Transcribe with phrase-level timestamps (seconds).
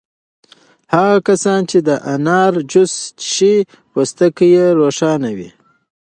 [0.93, 3.55] هغه کسان چې د انار جوس څښي
[3.91, 5.49] پوستکی یې روښانه وي.